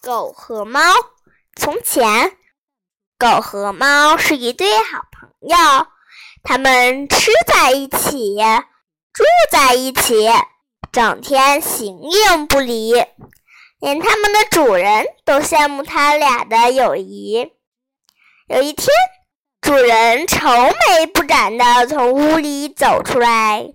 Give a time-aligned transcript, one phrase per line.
[0.00, 0.80] 狗和猫。
[1.56, 2.32] 从前，
[3.18, 5.56] 狗和猫是一对好朋友，
[6.42, 8.38] 它们吃在一起，
[9.12, 10.26] 住在一起，
[10.90, 12.94] 整天形影不离，
[13.78, 17.52] 连它们的主人都羡慕它俩的友谊。
[18.48, 18.88] 有一天，
[19.60, 23.74] 主人愁眉不展地从屋里走出来，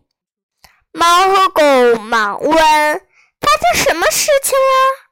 [0.91, 1.61] 猫和狗
[1.99, 5.04] 忙问：“发生什么事情了？”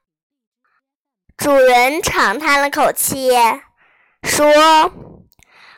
[1.37, 3.31] 主人长叹了口气，
[4.23, 4.47] 说：“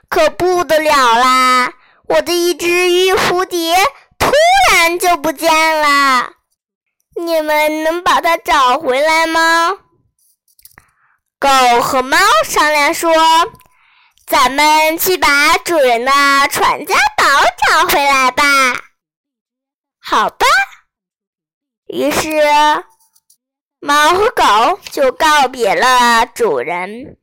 [0.09, 1.73] 可不得了啦！
[2.07, 3.75] 我的一只玉蝴蝶
[4.19, 4.31] 突
[4.71, 6.33] 然就不见了，
[7.15, 9.73] 你们能把它找回来吗？”
[11.39, 11.49] 狗
[11.81, 13.11] 和猫商量说
[14.27, 16.11] ：“咱们去把主人的
[16.51, 17.25] 传家宝
[17.67, 18.43] 找回来吧。”
[19.99, 20.45] 好吧，
[21.87, 22.29] 于是。
[23.85, 27.19] 猫和狗就告别了主人，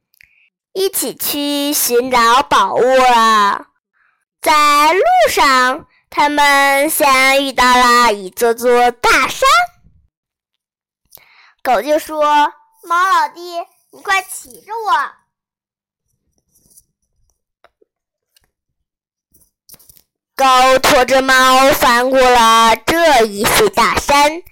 [0.73, 3.67] 一起去寻找宝物了。
[4.41, 9.49] 在路上，他们先遇到了一座座大山。
[11.65, 12.23] 狗就说
[12.87, 13.41] ：“猫老弟，
[13.91, 14.93] 你快骑着我。”
[20.39, 24.45] 狗驮着猫翻过了这一座大山。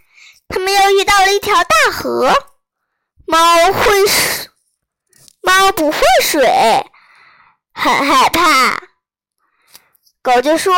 [0.51, 2.31] 他们又遇到了一条大河，
[3.25, 4.51] 猫会水，
[5.41, 6.91] 猫不会水，
[7.73, 8.83] 很害怕。
[10.23, 10.75] 狗就说：“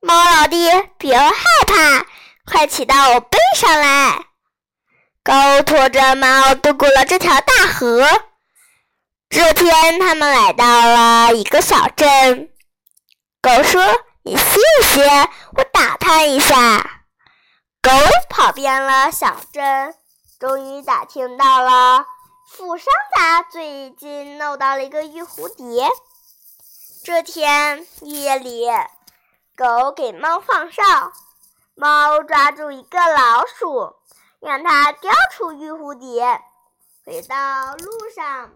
[0.00, 1.34] 猫老弟，别害
[1.66, 2.06] 怕，
[2.46, 4.24] 快骑到我背上来。”
[5.22, 5.32] 狗
[5.64, 8.08] 驮着猫渡过了这条大河。
[9.28, 12.50] 这天，他们来到了一个小镇。
[13.40, 13.84] 狗说
[14.24, 17.01] ：“你歇一歇，我打探一下。”
[17.82, 17.90] 狗
[18.30, 19.92] 跑遍了小镇，
[20.38, 22.06] 终于打听到了
[22.48, 25.90] 富商家最近弄到了一个玉蝴蝶。
[27.02, 28.68] 这天夜里，
[29.56, 30.84] 狗给猫放哨，
[31.74, 33.96] 猫抓住一个老鼠，
[34.38, 36.40] 让它叼出玉蝴蝶。
[37.04, 38.52] 回到路上，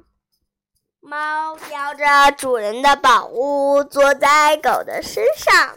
[1.00, 5.76] 猫叼着主人的宝物，坐在狗的身上。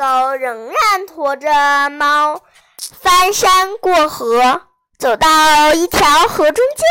[0.00, 2.42] 狗仍然驮着猫
[2.78, 4.66] 翻山过河，
[4.98, 6.86] 走到一条河中间，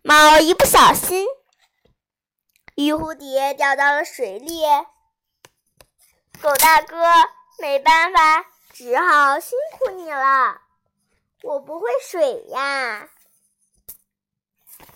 [0.00, 1.26] 猫一不小心，
[2.74, 4.62] 玉蝴蝶掉到了水里。
[6.40, 6.96] 狗大哥，
[7.58, 10.58] 没办法，只好辛苦你了。
[11.42, 13.10] 我不会水呀。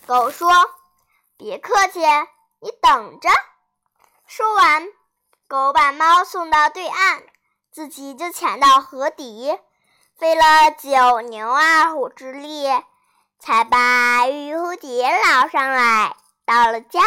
[0.07, 0.51] 狗说
[1.37, 1.99] ：“别客气，
[2.61, 3.29] 你等着。”
[4.25, 4.87] 说完。
[5.47, 7.23] 狗把猫送到对岸，
[7.71, 9.57] 自己就潜到河底，
[10.17, 12.67] 费了九牛二虎之力，
[13.39, 16.17] 才把玉蝴蝶捞上来。
[16.45, 17.01] 到了家，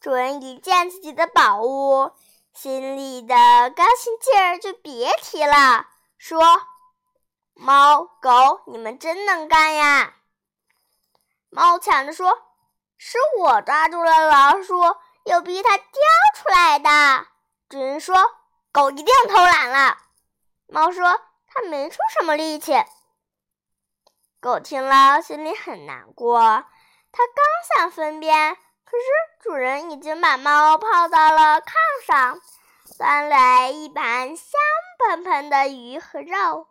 [0.00, 2.12] 主人一见自己的宝物，
[2.54, 3.34] 心里的
[3.74, 5.86] 高兴劲儿就别提了，
[6.16, 6.40] 说
[7.54, 10.14] ：“猫狗，你们真能干呀！”
[11.50, 12.38] 猫抢着说
[12.98, 14.76] ：“是我抓住了老鼠，
[15.24, 15.84] 又逼它叼
[16.36, 17.26] 出来的。”
[17.70, 18.16] 主人说
[18.72, 19.96] ：“狗一定偷懒了。”
[20.66, 22.74] 猫说：“它没出什么力气。”
[24.42, 26.40] 狗听了心里很难过，
[27.12, 27.44] 它刚
[27.76, 29.04] 想分辨，可是
[29.40, 31.72] 主人已经把猫抱到了炕
[32.04, 32.40] 上，
[32.98, 34.50] 端来一盘香
[34.98, 36.66] 喷喷的鱼和肉，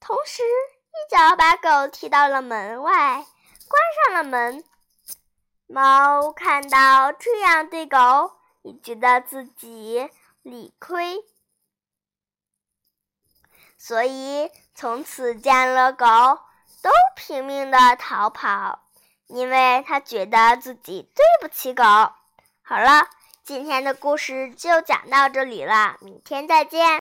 [0.00, 4.64] 同时一脚把狗踢到了门外，关上了门。
[5.66, 7.98] 猫看到这样对狗，
[8.62, 10.08] 也觉得自己。
[10.42, 11.18] 理亏，
[13.78, 16.06] 所以从此见了狗
[16.82, 18.84] 都拼命的逃跑，
[19.28, 21.84] 因为他觉得自己对不起狗。
[22.62, 23.08] 好了，
[23.44, 26.86] 今天的故事就讲到这里了，明天再见。